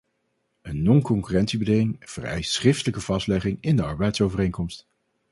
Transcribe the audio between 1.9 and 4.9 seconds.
vereist schriftelijke vastlegging in de arbeidsovereenkomst.